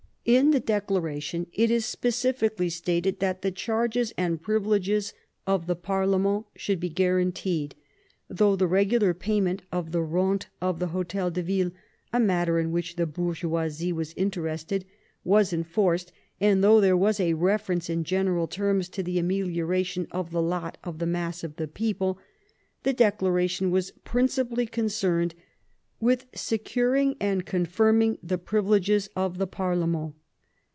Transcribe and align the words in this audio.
In 0.23 0.51
the 0.51 0.59
Declaration 0.59 1.47
it 1.51 1.71
is 1.71 1.83
specially 1.83 2.69
stated 2.69 3.19
that 3.21 3.41
the 3.41 3.49
charges 3.51 4.13
and 4.19 4.39
privileges 4.41 5.15
of 5.47 5.65
the 5.65 5.75
parlement 5.75 6.45
should 6.55 6.79
be 6.79 6.89
guaranteed. 6.89 7.73
Though 8.29 8.55
the 8.55 8.67
regular 8.67 9.15
payment 9.15 9.63
of 9.71 9.91
the 9.91 10.03
rentes 10.03 10.45
of 10.61 10.77
the 10.77 10.89
H6tel 10.89 11.33
de 11.33 11.41
Ville— 11.41 11.71
a 12.13 12.19
matter 12.19 12.59
in 12.59 12.71
which 12.71 12.97
the 12.97 13.07
bourgeoisie 13.07 13.91
was 13.91 14.13
interested— 14.13 14.85
was 15.23 15.51
enforced, 15.51 16.11
and 16.39 16.63
though 16.63 16.79
there 16.79 16.95
was 16.95 17.19
a 17.19 17.33
reference 17.33 17.89
in 17.89 18.03
general 18.03 18.47
terms 18.47 18.89
to 18.89 19.01
the 19.01 19.17
amelioration 19.17 20.05
of 20.11 20.29
the 20.29 20.41
lot 20.41 20.77
of 20.83 20.99
the 20.99 21.07
mass 21.07 21.43
of 21.43 21.55
the 21.55 21.67
people, 21.67 22.19
the 22.83 22.93
Declaration 22.93 23.71
was 23.71 23.91
principally 24.05 24.67
concerned 24.67 25.33
with 25.99 26.25
securing 26.33 27.15
and 27.19 27.45
confirming 27.45 28.17
the 28.23 28.37
privileges 28.37 29.07
of 29.15 29.37
the 29.37 29.45
parlement. 29.45 30.15